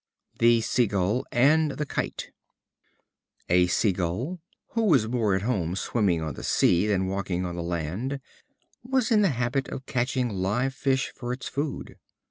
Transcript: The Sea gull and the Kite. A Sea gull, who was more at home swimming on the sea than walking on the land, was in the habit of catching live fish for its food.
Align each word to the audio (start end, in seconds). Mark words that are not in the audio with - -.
The 0.39 0.61
Sea 0.61 0.87
gull 0.87 1.27
and 1.31 1.73
the 1.73 1.85
Kite. 1.85 2.31
A 3.49 3.67
Sea 3.67 3.91
gull, 3.91 4.39
who 4.69 4.85
was 4.85 5.07
more 5.07 5.35
at 5.35 5.43
home 5.43 5.75
swimming 5.75 6.23
on 6.23 6.33
the 6.33 6.41
sea 6.41 6.87
than 6.87 7.05
walking 7.05 7.45
on 7.45 7.55
the 7.55 7.61
land, 7.61 8.19
was 8.83 9.11
in 9.11 9.21
the 9.21 9.29
habit 9.29 9.67
of 9.69 9.85
catching 9.85 10.27
live 10.33 10.73
fish 10.73 11.11
for 11.15 11.31
its 11.31 11.47
food. 11.47 11.99